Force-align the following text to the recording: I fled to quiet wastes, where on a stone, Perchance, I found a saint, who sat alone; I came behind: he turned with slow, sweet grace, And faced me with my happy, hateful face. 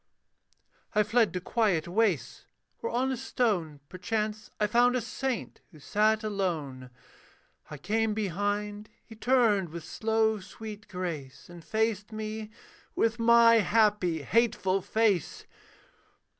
I 0.95 1.03
fled 1.03 1.31
to 1.33 1.39
quiet 1.39 1.87
wastes, 1.87 2.47
where 2.79 2.91
on 2.91 3.11
a 3.11 3.15
stone, 3.17 3.81
Perchance, 3.87 4.49
I 4.59 4.65
found 4.65 4.95
a 4.95 4.99
saint, 5.01 5.61
who 5.69 5.77
sat 5.79 6.23
alone; 6.23 6.89
I 7.69 7.77
came 7.77 8.15
behind: 8.15 8.89
he 9.05 9.15
turned 9.15 9.69
with 9.69 9.83
slow, 9.83 10.39
sweet 10.39 10.87
grace, 10.87 11.51
And 11.51 11.63
faced 11.63 12.11
me 12.11 12.49
with 12.95 13.19
my 13.19 13.57
happy, 13.57 14.23
hateful 14.23 14.81
face. 14.81 15.45